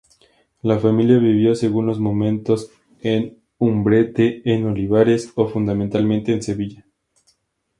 [0.63, 6.87] La familia vivió, según los momentos, en Umbrete, en Olivares o, fundamentalmente, en Sevilla.